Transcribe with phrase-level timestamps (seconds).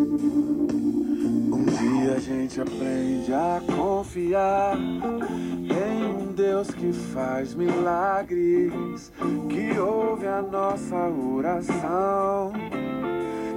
[0.00, 9.12] Um dia a gente aprende a confiar em um Deus que faz milagres,
[9.48, 12.52] que ouve a nossa oração,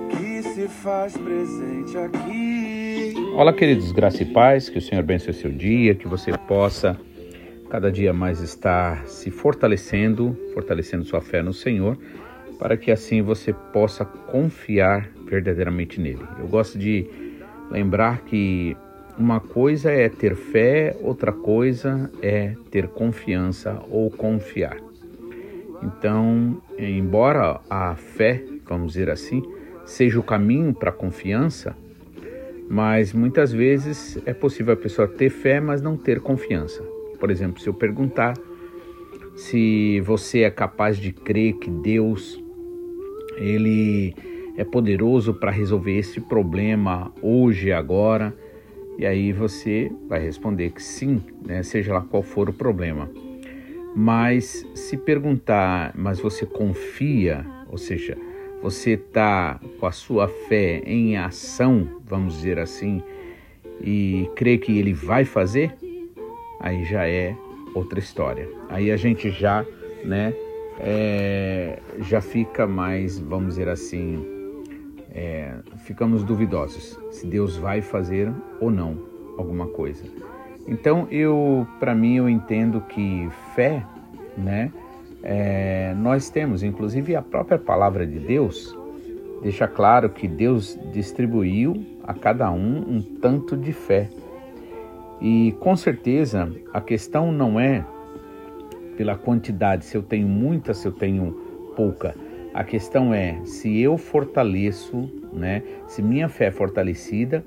[0.10, 3.14] que se faz presente aqui.
[3.36, 7.00] Olá, queridos, graça e paz, que o Senhor abençoe o seu dia, que você possa
[7.70, 12.00] cada dia mais estar se fortalecendo, fortalecendo sua fé no Senhor,
[12.58, 16.24] para que assim você possa confiar verdadeiramente nele.
[16.38, 17.08] Eu gosto de
[17.72, 18.76] lembrar que
[19.18, 24.78] uma coisa é ter fé, outra coisa é ter confiança ou confiar.
[25.82, 29.42] Então, embora a fé, vamos dizer assim,
[29.86, 31.76] seja o caminho para a confiança,
[32.70, 36.84] mas muitas vezes é possível a pessoa ter fé, mas não ter confiança.
[37.20, 38.34] Por exemplo, se eu perguntar
[39.36, 42.42] se você é capaz de crer que Deus
[43.38, 44.14] ele
[44.58, 48.34] é poderoso para resolver esse problema hoje, agora.
[48.98, 51.64] E aí você vai responder que sim, né?
[51.64, 53.10] seja lá qual for o problema.
[53.96, 58.18] Mas se perguntar, mas você confia, ou seja,
[58.62, 63.02] você está com a sua fé em ação, vamos dizer assim,
[63.84, 65.74] e crê que ele vai fazer,
[66.60, 67.36] aí já é
[67.74, 68.48] outra história.
[68.70, 69.66] Aí a gente já,
[70.06, 70.34] né,
[70.80, 74.41] é, já fica mais, vamos dizer assim,
[75.14, 78.98] é, ficamos duvidosos se Deus vai fazer ou não
[79.38, 80.04] alguma coisa.
[80.68, 83.86] Então eu, para mim, eu entendo que fé,
[84.38, 84.72] né,
[85.24, 88.78] é, nós temos, inclusive a própria palavra de Deus
[89.42, 94.10] deixa claro que Deus distribuiu a cada um um tanto de fé.
[95.20, 97.86] E com certeza a questão não é
[98.98, 101.32] pela quantidade, se eu tenho muita, se eu tenho
[101.76, 102.16] pouca.
[102.54, 105.64] A questão é se eu fortaleço, né?
[105.88, 107.44] Se minha fé é fortalecida,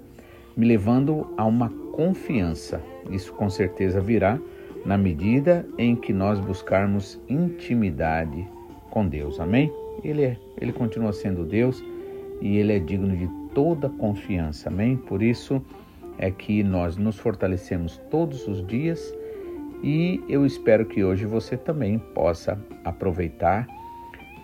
[0.57, 2.81] me levando a uma confiança.
[3.11, 4.39] Isso com certeza virá
[4.85, 8.47] na medida em que nós buscarmos intimidade
[8.91, 9.41] com Deus.
[9.41, 9.73] Amém?
[10.03, 11.83] Ele é, ele continua sendo Deus
[12.41, 14.69] e ele é digno de toda confiança.
[14.69, 14.97] Amém?
[14.97, 15.63] Por isso
[16.19, 19.15] é que nós nos fortalecemos todos os dias
[19.83, 23.67] e eu espero que hoje você também possa aproveitar,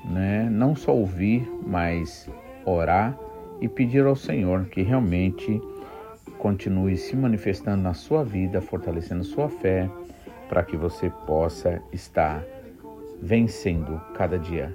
[0.04, 0.48] né?
[0.50, 2.28] não só ouvir, mas
[2.64, 3.18] orar
[3.60, 5.60] e pedir ao Senhor que realmente
[6.38, 9.90] continue se manifestando na sua vida, fortalecendo sua fé,
[10.48, 12.42] para que você possa estar
[13.22, 14.74] vencendo cada dia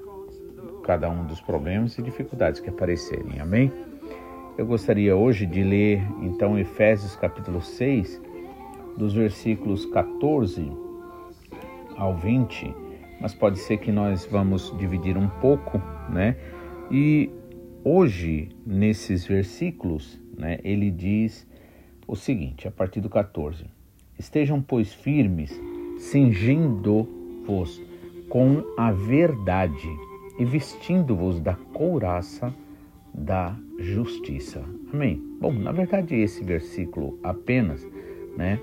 [0.86, 3.40] cada um dos problemas e dificuldades que aparecerem.
[3.40, 3.72] Amém?
[4.58, 8.22] Eu gostaria hoje de ler então Efésios capítulo 6,
[8.96, 10.72] dos versículos 14
[11.98, 12.74] ao 20,
[13.20, 16.36] mas pode ser que nós vamos dividir um pouco, né?
[16.92, 17.30] E
[17.84, 21.48] hoje, nesses versículos, né, ele diz
[22.08, 23.66] o seguinte, a partir do 14:
[24.18, 25.60] Estejam, pois, firmes,
[25.98, 27.82] cingindo-vos
[28.30, 29.88] com a verdade
[30.38, 32.54] e vestindo-vos da couraça
[33.14, 34.64] da justiça.
[34.94, 35.22] Amém.
[35.40, 37.86] Bom, na verdade, esse versículo apenas,
[38.38, 38.60] né?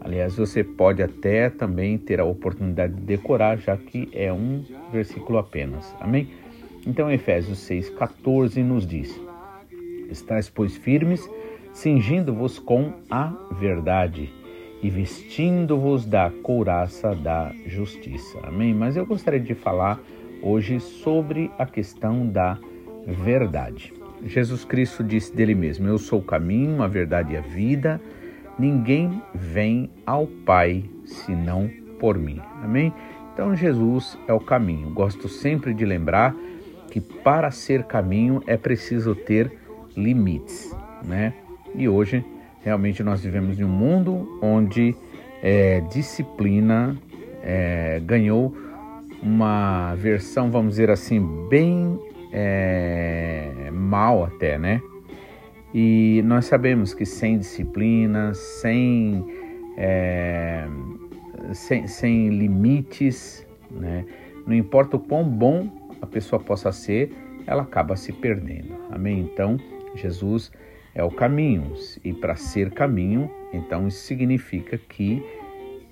[0.00, 5.38] Aliás, você pode até também ter a oportunidade de decorar, já que é um versículo
[5.38, 5.94] apenas.
[6.00, 6.28] Amém?
[6.86, 9.20] Então, Efésios 6,14 nos diz:
[10.10, 11.28] Estais, pois, firmes,
[11.72, 14.32] cingindo-vos com a verdade
[14.82, 18.38] e vestindo-vos da couraça da justiça.
[18.44, 18.72] Amém?
[18.72, 20.00] Mas eu gostaria de falar
[20.40, 22.58] hoje sobre a questão da
[23.06, 23.92] verdade.
[24.24, 28.00] Jesus Cristo disse dele mesmo: Eu sou o caminho, a verdade e a vida.
[28.58, 32.40] Ninguém vem ao Pai senão por mim.
[32.62, 32.92] Amém?
[33.32, 34.90] Então Jesus é o caminho.
[34.90, 36.34] Gosto sempre de lembrar
[36.90, 39.52] que para ser caminho é preciso ter
[39.96, 40.74] limites,
[41.04, 41.34] né?
[41.74, 42.24] E hoje
[42.62, 44.96] realmente nós vivemos em um mundo onde
[45.42, 46.96] é, disciplina
[47.42, 48.54] é, ganhou
[49.22, 51.98] uma versão, vamos dizer assim, bem
[52.32, 54.80] é, mal até, né?
[55.80, 59.24] E nós sabemos que sem disciplina, sem,
[59.76, 60.66] é,
[61.52, 64.04] sem, sem limites, né?
[64.44, 65.70] não importa o quão bom
[66.02, 67.12] a pessoa possa ser,
[67.46, 68.74] ela acaba se perdendo.
[68.90, 69.20] Amém?
[69.20, 69.56] Então,
[69.94, 70.50] Jesus
[70.96, 71.72] é o caminho,
[72.04, 75.24] e para ser caminho, então isso significa que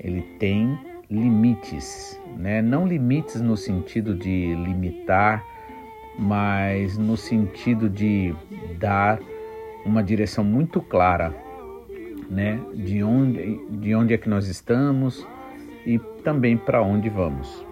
[0.01, 0.77] ele tem
[1.09, 2.61] limites, né?
[2.61, 5.45] Não limites no sentido de limitar,
[6.19, 8.35] mas no sentido de
[8.81, 9.21] dar
[9.87, 11.35] uma direção muito clara,
[12.29, 15.27] né, de onde, de onde é que nós estamos
[15.87, 17.65] e também para onde vamos.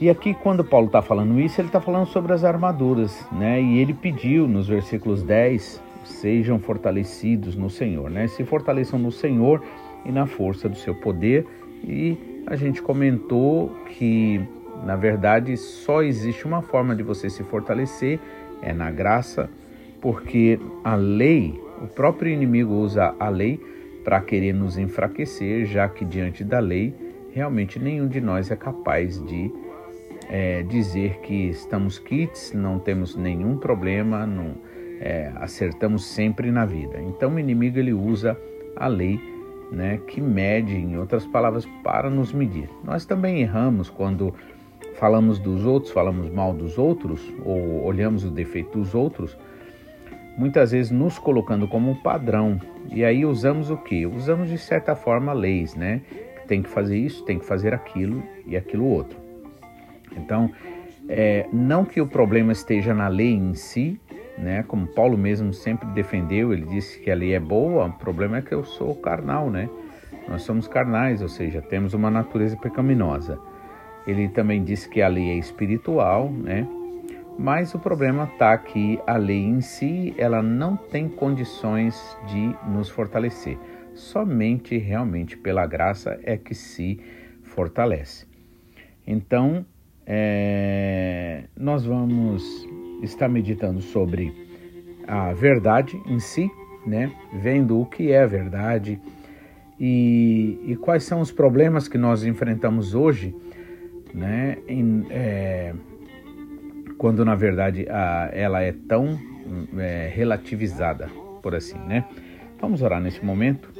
[0.00, 3.60] E aqui, quando Paulo está falando isso, ele está falando sobre as armaduras, né?
[3.60, 8.28] E ele pediu nos versículos 10: sejam fortalecidos no Senhor, né?
[8.28, 9.60] Se fortaleçam no Senhor
[10.04, 11.44] e na força do seu poder.
[11.82, 14.40] E a gente comentou que,
[14.84, 18.20] na verdade, só existe uma forma de você se fortalecer,
[18.62, 19.50] é na graça,
[20.00, 23.60] porque a lei, o próprio inimigo usa a lei
[24.04, 26.94] para querer nos enfraquecer, já que diante da lei,
[27.32, 29.52] realmente nenhum de nós é capaz de
[30.28, 34.54] é, dizer que estamos kits, não temos nenhum problema, não,
[35.00, 37.00] é, acertamos sempre na vida.
[37.00, 38.38] Então o inimigo ele usa
[38.76, 39.20] a lei
[39.70, 42.68] né, que mede, em outras palavras, para nos medir.
[42.84, 44.34] Nós também erramos quando
[44.94, 49.36] falamos dos outros, falamos mal dos outros, ou olhamos o defeito dos outros,
[50.38, 52.60] muitas vezes nos colocando como um padrão.
[52.90, 54.06] E aí usamos o que?
[54.06, 56.00] Usamos de certa forma leis, né?
[56.46, 59.18] Tem que fazer isso, tem que fazer aquilo e aquilo outro.
[60.16, 60.50] Então,
[61.08, 64.00] é, não que o problema esteja na lei em si,
[64.38, 64.62] né?
[64.62, 68.42] Como Paulo mesmo sempre defendeu, ele disse que a lei é boa, o problema é
[68.42, 69.68] que eu sou carnal, né?
[70.28, 73.38] Nós somos carnais, ou seja, temos uma natureza pecaminosa.
[74.06, 76.66] Ele também disse que a lei é espiritual, né?
[77.38, 82.90] Mas o problema está que a lei em si, ela não tem condições de nos
[82.90, 83.56] fortalecer.
[83.94, 87.00] Somente realmente pela graça é que se
[87.44, 88.26] fortalece.
[89.06, 89.64] Então,
[90.04, 92.66] é, nós vamos
[93.02, 94.32] estar meditando sobre
[95.06, 96.50] a verdade em si,
[96.84, 97.12] né?
[97.40, 99.00] Vendo o que é verdade
[99.78, 103.34] e, e quais são os problemas que nós enfrentamos hoje,
[104.12, 104.58] né?
[104.66, 105.72] Em, é,
[106.98, 109.18] quando na verdade a, ela é tão
[109.78, 111.08] é, relativizada,
[111.40, 112.04] por assim, né?
[112.60, 113.72] Vamos orar nesse momento.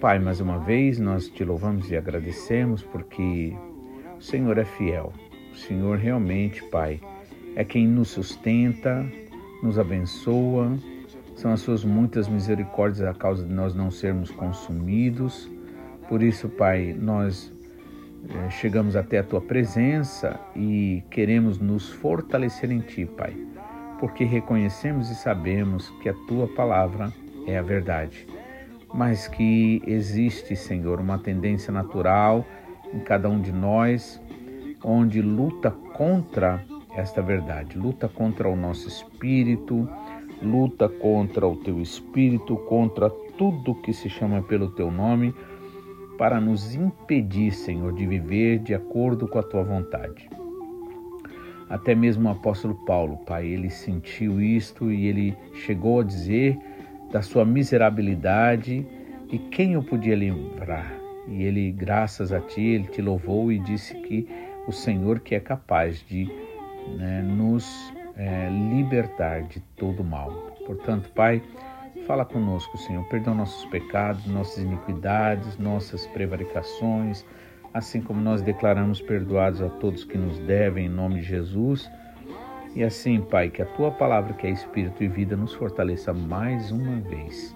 [0.00, 3.54] Pai, mais uma vez nós te louvamos e agradecemos porque
[4.18, 5.12] o Senhor é fiel.
[5.52, 7.00] O Senhor realmente, Pai,
[7.56, 9.04] é quem nos sustenta,
[9.62, 10.76] nos abençoa.
[11.34, 15.50] São as suas muitas misericórdias a causa de nós não sermos consumidos.
[16.08, 17.52] Por isso, Pai, nós
[18.50, 23.34] chegamos até a tua presença e queremos nos fortalecer em ti, Pai,
[23.98, 27.12] porque reconhecemos e sabemos que a tua palavra
[27.46, 28.26] é a verdade,
[28.92, 32.44] mas que existe, Senhor, uma tendência natural
[32.92, 34.20] em cada um de nós,
[34.82, 36.64] onde luta contra
[36.94, 39.88] esta verdade, luta contra o nosso espírito,
[40.42, 43.08] luta contra o teu espírito, contra
[43.38, 45.34] tudo que se chama pelo teu nome,
[46.20, 50.28] para nos impedir, Senhor, de viver de acordo com a tua vontade.
[51.66, 55.34] Até mesmo o apóstolo Paulo, Pai, ele sentiu isto e ele
[55.64, 56.58] chegou a dizer
[57.10, 58.86] da sua miserabilidade
[59.32, 60.92] e quem o podia livrar.
[61.26, 64.28] E ele, graças a ti, ele te louvou e disse que
[64.68, 66.30] o Senhor que é capaz de
[66.98, 70.30] né, nos é, libertar de todo mal.
[70.66, 71.42] Portanto, Pai,
[72.10, 77.24] fala conosco, Senhor, perdoa nossos pecados, nossas iniquidades, nossas prevaricações,
[77.72, 81.88] assim como nós declaramos perdoados a todos que nos devem, em nome de Jesus.
[82.74, 86.72] E assim, Pai, que a tua palavra, que é Espírito e vida, nos fortaleça mais
[86.72, 87.54] uma vez.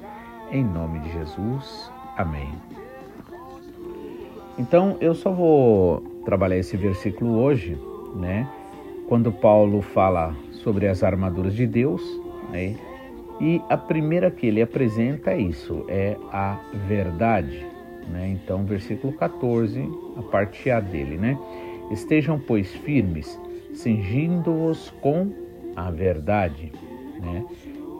[0.52, 1.90] Em nome de Jesus.
[2.16, 2.52] Amém.
[4.56, 7.76] Então, eu só vou trabalhar esse versículo hoje,
[8.14, 8.48] né?
[9.08, 12.00] Quando Paulo fala sobre as armaduras de Deus,
[12.52, 12.93] né?
[13.40, 17.66] E a primeira que ele apresenta é isso, é a verdade,
[18.08, 18.28] né?
[18.28, 21.38] Então, versículo 14, a parte A dele, né?
[21.90, 23.38] Estejam, pois, firmes,
[23.72, 25.32] cingindo-os com
[25.74, 26.72] a verdade,
[27.20, 27.44] né?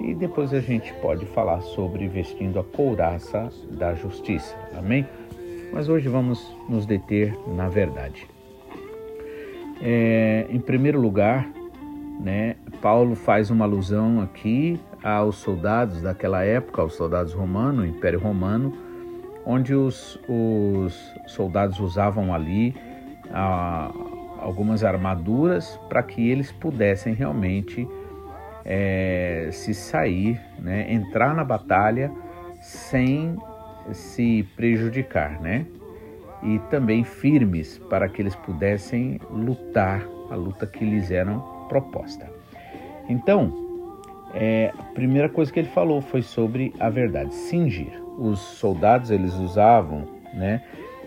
[0.01, 5.07] E depois a gente pode falar sobre vestindo a couraça da justiça, amém?
[5.73, 8.27] Mas hoje vamos nos deter na verdade.
[9.83, 11.49] É, em primeiro lugar,
[12.21, 18.73] né, Paulo faz uma alusão aqui aos soldados daquela época, aos soldados romanos, Império Romano,
[19.45, 22.75] onde os, os soldados usavam ali
[23.31, 23.93] ah,
[24.41, 27.87] algumas armaduras para que eles pudessem realmente
[28.65, 32.11] é, se sair, né, entrar na batalha
[32.63, 33.37] sem
[33.93, 35.67] se prejudicar, né?
[36.43, 41.35] E também firmes para que eles pudessem lutar a luta que lhes era
[41.69, 42.27] proposta.
[43.09, 43.64] Então,
[44.35, 48.03] é, a primeira coisa que ele falou foi sobre a verdade, cingir.
[48.19, 50.63] Os soldados eles usavam, né,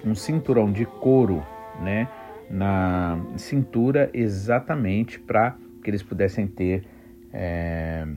[0.05, 1.45] um cinturão de couro,
[1.81, 2.07] né,
[2.49, 6.85] na cintura exatamente para que eles pudessem ter
[7.33, 8.07] é,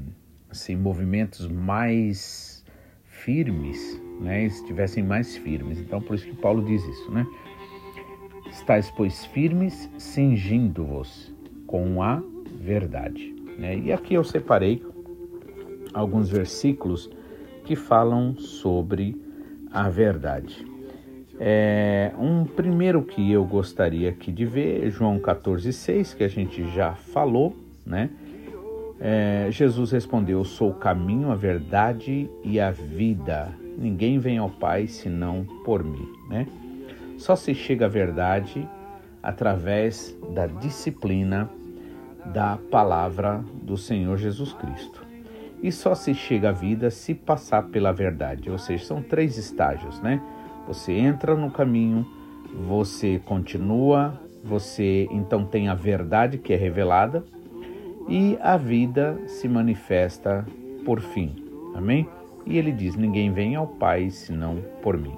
[0.48, 2.64] assim, movimentos mais
[3.04, 5.80] firmes, né, estivessem mais firmes.
[5.80, 7.26] Então, por isso que Paulo diz isso, né?
[8.50, 11.34] Estais, pois, firmes, cingindo-vos
[11.66, 12.22] com a
[12.60, 13.34] verdade.
[13.58, 13.78] Né?
[13.78, 14.82] E aqui eu separei
[15.92, 17.10] alguns versículos
[17.64, 19.16] que falam sobre
[19.72, 20.66] a verdade.
[21.38, 26.68] É, um primeiro que eu gostaria aqui de ver é João 14,6, que a gente
[26.70, 27.56] já falou,
[27.86, 28.10] né?
[29.00, 33.48] É, Jesus respondeu: Eu sou o caminho, a verdade e a vida.
[33.78, 36.46] Ninguém vem ao Pai senão por mim, né?
[37.16, 38.68] Só se chega à verdade
[39.22, 41.48] através da disciplina
[42.26, 45.09] da palavra do Senhor Jesus Cristo.
[45.62, 50.00] E só se chega à vida se passar pela verdade, ou seja, são três estágios,
[50.00, 50.20] né?
[50.66, 52.06] Você entra no caminho,
[52.66, 57.24] você continua, você então tem a verdade que é revelada
[58.08, 60.46] e a vida se manifesta
[60.84, 61.34] por fim.
[61.74, 62.08] Amém?
[62.46, 65.14] E ele diz: Ninguém vem ao Pai senão por mim.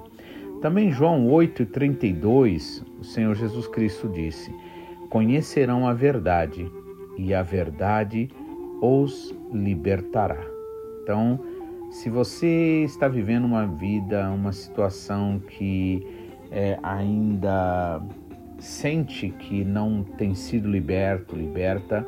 [0.61, 4.53] Também João 8,32, o Senhor Jesus Cristo disse:
[5.09, 6.69] Conhecerão a verdade,
[7.17, 8.29] e a verdade
[8.81, 10.45] os libertará.
[11.01, 11.39] Então,
[11.91, 16.05] se você está vivendo uma vida, uma situação que
[16.51, 18.01] é, ainda
[18.57, 22.07] sente que não tem sido liberto, liberta,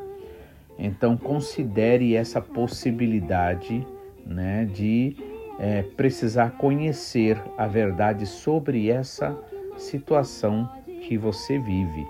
[0.77, 3.85] então considere essa possibilidade
[4.25, 5.15] né, de
[5.59, 9.37] é, precisar conhecer a verdade sobre essa
[9.77, 10.69] situação
[11.01, 12.05] que você vive.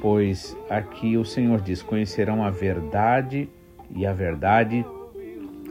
[0.00, 3.48] Pois aqui o Senhor diz: conhecerão a verdade
[3.90, 4.84] e a verdade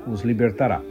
[0.06, 0.82] os libertará.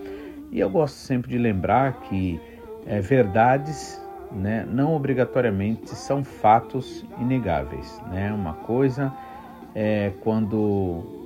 [0.51, 2.41] E eu gosto sempre de lembrar que
[2.87, 4.01] é, verdades
[4.33, 8.01] né, não obrigatoriamente são fatos inegáveis.
[8.11, 8.33] Né?
[8.33, 9.13] Uma coisa
[9.75, 11.17] é quando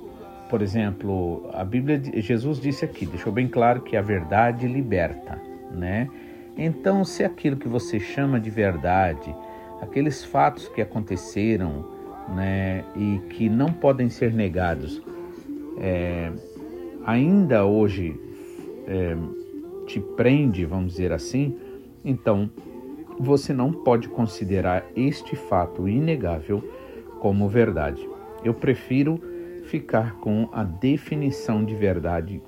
[0.51, 5.41] por exemplo, a Bíblia, Jesus disse aqui, deixou bem claro que a verdade liberta,
[5.71, 6.09] né?
[6.57, 9.33] Então, se aquilo que você chama de verdade,
[9.81, 11.85] aqueles fatos que aconteceram,
[12.35, 15.01] né, e que não podem ser negados,
[15.77, 16.31] é,
[17.05, 18.19] ainda hoje
[18.87, 19.15] é,
[19.85, 21.57] te prende, vamos dizer assim,
[22.03, 22.49] então
[23.19, 26.63] você não pode considerar este fato inegável
[27.19, 28.07] como verdade.
[28.43, 29.19] Eu prefiro
[29.65, 32.41] ficar com a definição de verdade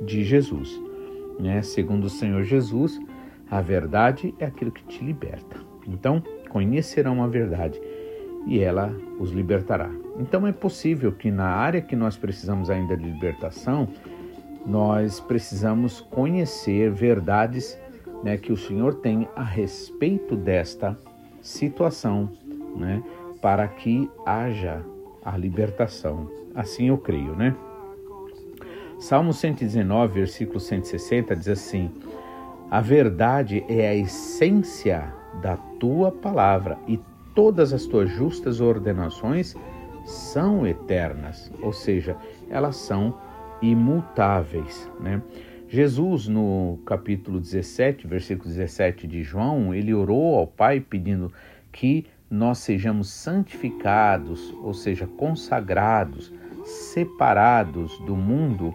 [0.00, 0.80] de Jesus.
[1.38, 1.62] Né?
[1.62, 2.98] Segundo o Senhor Jesus,
[3.50, 5.56] a verdade é aquilo que te liberta.
[5.86, 7.80] Então, conhecerão a verdade
[8.46, 9.90] e ela os libertará.
[10.18, 13.88] Então, é possível que na área que nós precisamos ainda de libertação,
[14.66, 17.78] nós precisamos conhecer verdades
[18.22, 20.98] né, que o Senhor tem a respeito desta
[21.40, 22.30] situação,
[22.76, 23.02] né,
[23.40, 24.82] para que haja
[25.24, 26.30] a libertação.
[26.54, 27.54] Assim eu creio, né?
[28.98, 31.90] Salmo 119, versículo 160 diz assim:
[32.70, 36.98] A verdade é a essência da tua palavra e
[37.38, 39.54] todas as tuas justas ordenações
[40.04, 42.16] são eternas, ou seja,
[42.50, 43.16] elas são
[43.62, 45.22] imutáveis, né?
[45.68, 51.32] Jesus, no capítulo 17, versículo 17 de João, ele orou ao Pai pedindo
[51.70, 56.32] que nós sejamos santificados, ou seja, consagrados,
[56.64, 58.74] separados do mundo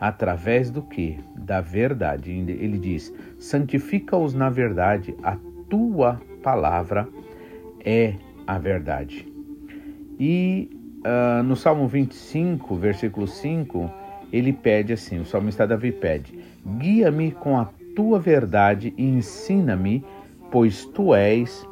[0.00, 1.18] através do que?
[1.34, 2.30] Da verdade.
[2.30, 5.36] Ele diz: santifica-os na verdade, a
[5.68, 7.08] tua palavra
[7.86, 8.14] é
[8.44, 9.26] a verdade.
[10.18, 10.68] E
[11.06, 13.90] uh, no Salmo 25, versículo 5,
[14.32, 16.38] ele pede assim: o salmista Davi pede:
[16.78, 20.04] guia-me com a tua verdade e ensina-me,
[20.50, 21.66] pois tu és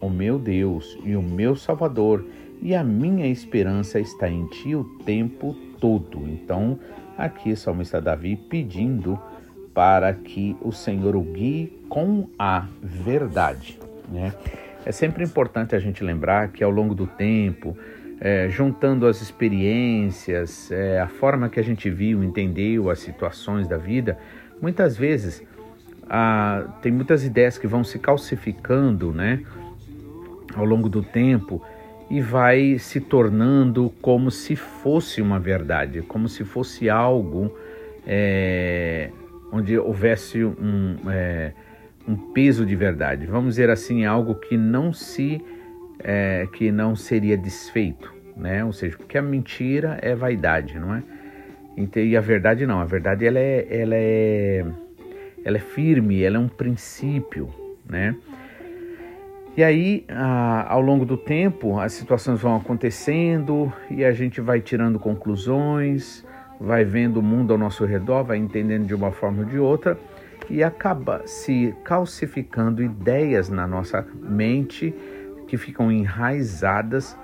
[0.00, 2.24] o meu Deus e o meu Salvador,
[2.62, 6.28] e a minha esperança está em ti o tempo todo.
[6.28, 6.78] Então,
[7.18, 9.18] aqui o salmista Davi pedindo
[9.74, 13.78] para que o Senhor o guie com a verdade.
[14.10, 14.32] Né?
[14.86, 17.76] É sempre importante a gente lembrar que ao longo do tempo,
[18.20, 23.76] é, juntando as experiências, é, a forma que a gente viu, entendeu as situações da
[23.76, 24.16] vida,
[24.62, 25.42] muitas vezes
[26.08, 29.42] ah, tem muitas ideias que vão se calcificando, né?
[30.56, 31.62] ao longo do tempo
[32.08, 37.54] e vai se tornando como se fosse uma verdade, como se fosse algo
[38.06, 39.10] é,
[39.52, 41.52] onde houvesse um, é,
[42.06, 43.26] um peso de verdade.
[43.26, 45.42] Vamos dizer assim, algo que não se
[45.98, 48.64] é, que não seria desfeito, né?
[48.64, 51.02] Ou seja, porque a mentira é vaidade, não é?
[51.96, 54.64] E a verdade não, a verdade ela é, ela é,
[55.44, 57.50] ela é firme, ela é um princípio,
[57.88, 58.14] né?
[59.56, 60.04] E aí,
[60.68, 66.22] ao longo do tempo, as situações vão acontecendo e a gente vai tirando conclusões,
[66.60, 69.98] vai vendo o mundo ao nosso redor, vai entendendo de uma forma ou de outra
[70.48, 74.94] e acaba se calcificando ideias na nossa mente
[75.46, 77.16] que ficam enraizadas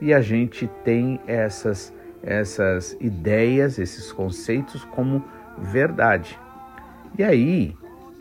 [0.00, 5.24] e a gente tem essas essas ideias, esses conceitos como
[5.58, 6.38] verdade.
[7.18, 7.76] E aí,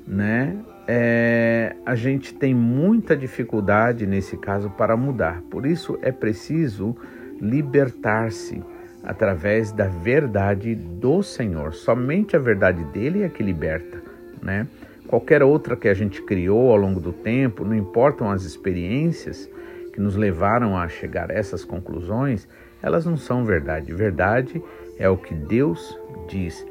[0.07, 5.41] né, é, a gente tem muita dificuldade nesse caso para mudar.
[5.49, 6.97] Por isso é preciso
[7.39, 8.63] libertar-se
[9.03, 11.73] através da verdade do Senhor.
[11.73, 14.01] Somente a verdade dele é que liberta,
[14.41, 14.67] né?
[15.07, 19.49] Qualquer outra que a gente criou ao longo do tempo, não importam as experiências
[19.93, 22.47] que nos levaram a chegar a essas conclusões,
[22.81, 23.93] elas não são verdade.
[23.93, 24.61] Verdade
[24.97, 26.65] é o que Deus diz.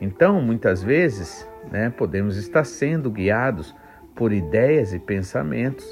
[0.00, 3.74] Então, muitas vezes, né, podemos estar sendo guiados
[4.14, 5.84] por ideias e pensamentos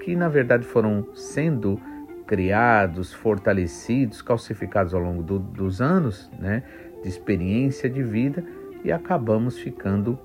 [0.00, 1.80] que, na verdade, foram sendo
[2.26, 6.62] criados, fortalecidos, calcificados ao longo do, dos anos né,
[7.02, 8.44] de experiência de vida
[8.84, 10.18] e acabamos ficando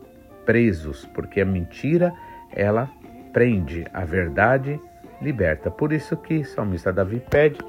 [0.50, 2.12] presos, porque a mentira
[2.52, 2.90] ela
[3.32, 4.82] prende, a verdade
[5.22, 5.70] liberta.
[5.70, 7.60] Por isso que o salmista Davi pede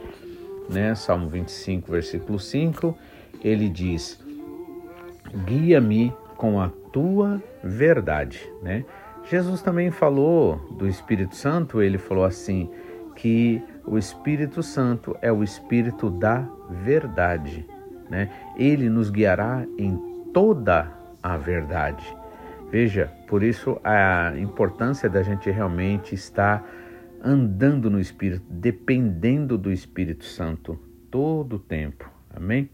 [0.70, 0.94] né?
[0.94, 2.96] Salmo 25, versículo 5,
[3.42, 4.18] ele diz:
[5.44, 8.84] Guia-me com a tua verdade, né?
[9.28, 12.70] Jesus também falou do Espírito Santo, ele falou assim
[13.14, 17.66] que o Espírito Santo é o espírito da verdade,
[18.08, 18.30] né?
[18.56, 19.96] Ele nos guiará em
[20.32, 20.90] toda
[21.22, 22.19] a verdade.
[22.70, 26.64] Veja, por isso a importância da gente realmente estar
[27.22, 30.78] andando no Espírito, dependendo do Espírito Santo
[31.10, 32.08] todo o tempo.
[32.34, 32.70] Amém?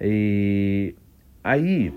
[0.00, 0.94] E
[1.42, 1.92] aí,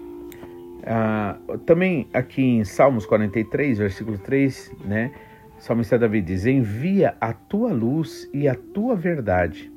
[0.86, 5.12] ah, também aqui em Salmos 43, versículo 3, né?
[5.60, 9.72] Salmista Davi diz: Envia a tua luz e a tua verdade,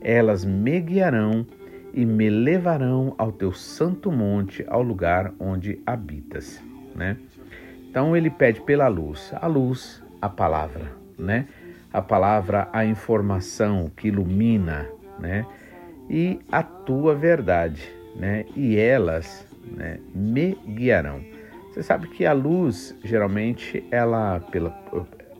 [0.00, 1.46] elas me guiarão
[1.94, 6.60] e me levarão ao teu santo monte, ao lugar onde habitas,
[7.00, 7.16] né?
[7.88, 11.48] Então ele pede pela luz, a luz, a palavra, né?
[11.92, 14.86] A palavra, a informação que ilumina,
[15.18, 15.46] né?
[16.08, 18.44] E a tua verdade, né?
[18.54, 21.20] E elas, né, me guiarão.
[21.70, 24.78] Você sabe que a luz, geralmente, ela pela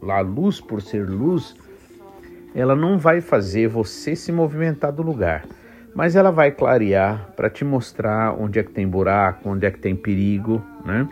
[0.08, 1.54] a luz por ser luz,
[2.54, 5.44] ela não vai fazer você se movimentar do lugar,
[5.94, 9.78] mas ela vai clarear para te mostrar onde é que tem buraco, onde é que
[9.78, 11.06] tem perigo, né?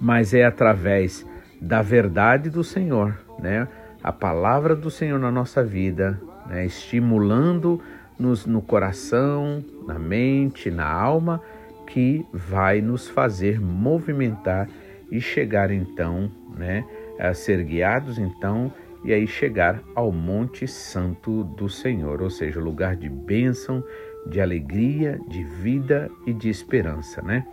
[0.00, 1.26] Mas é através
[1.60, 3.66] da verdade do Senhor, né?
[4.02, 6.64] A palavra do Senhor na nossa vida, né?
[6.64, 11.42] estimulando-nos no coração, na mente, na alma,
[11.86, 14.68] que vai nos fazer movimentar
[15.10, 16.84] e chegar então, né?
[17.18, 18.72] A ser guiados então
[19.04, 23.82] e aí chegar ao Monte Santo do Senhor, ou seja, lugar de bênção,
[24.26, 27.46] de alegria, de vida e de esperança, né?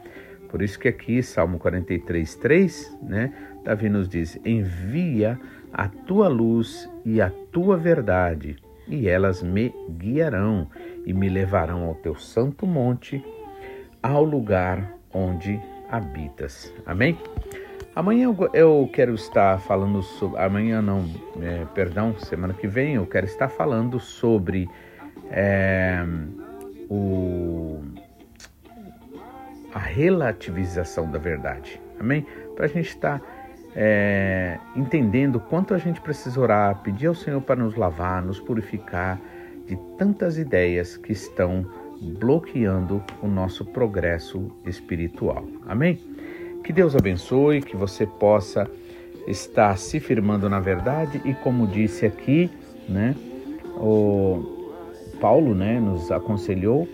[0.49, 3.33] Por isso que aqui, Salmo 43, 3, né?
[3.63, 5.39] Davi nos diz: Envia
[5.73, 8.55] a tua luz e a tua verdade,
[8.87, 10.69] e elas me guiarão
[11.05, 13.23] e me levarão ao teu santo monte,
[14.01, 16.73] ao lugar onde habitas.
[16.85, 17.17] Amém?
[17.95, 20.39] Amanhã eu quero estar falando sobre.
[20.41, 21.05] Amanhã não,
[21.41, 24.69] é, perdão, semana que vem eu quero estar falando sobre
[25.31, 26.05] é,
[26.89, 27.81] o,
[29.75, 31.81] a relativização da verdade.
[31.99, 32.25] Amém?
[32.55, 33.21] Para a gente estar
[33.75, 39.19] é, entendendo quanto a gente precisa orar, pedir ao Senhor para nos lavar, nos purificar
[39.67, 41.65] de tantas ideias que estão
[42.01, 45.45] bloqueando o nosso progresso espiritual.
[45.67, 45.99] Amém?
[46.63, 48.71] Que Deus abençoe, que você possa
[49.27, 52.49] estar se firmando na verdade e como disse aqui,
[52.87, 53.13] né,
[53.75, 54.71] o
[55.19, 56.87] Paulo, né, nos aconselhou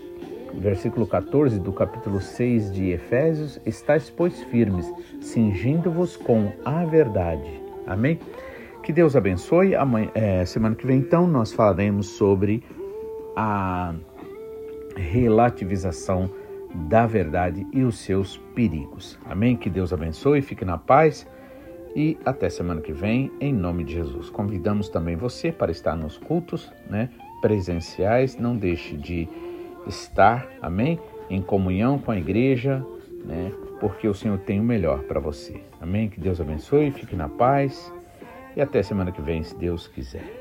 [0.59, 7.61] versículo 14 do capítulo 6 de Efésios, estáis, pois, firmes, cingindo-vos com a verdade.
[7.87, 8.19] Amém?
[8.83, 9.75] Que Deus abençoe.
[9.75, 12.63] Amanhã, é, semana que vem, então, nós falaremos sobre
[13.35, 13.93] a
[14.95, 16.29] relativização
[16.89, 19.19] da verdade e os seus perigos.
[19.25, 19.55] Amém?
[19.55, 21.27] Que Deus abençoe, fique na paz
[21.95, 24.29] e até semana que vem, em nome de Jesus.
[24.29, 27.09] Convidamos também você para estar nos cultos né,
[27.41, 28.37] presenciais.
[28.37, 29.27] Não deixe de
[29.87, 30.99] estar, amém?
[31.29, 32.85] Em comunhão com a igreja,
[33.25, 33.51] né?
[33.79, 35.61] Porque o Senhor tem o melhor para você.
[35.79, 36.09] Amém?
[36.09, 37.91] Que Deus abençoe, fique na paz
[38.55, 40.40] e até semana que vem, se Deus quiser.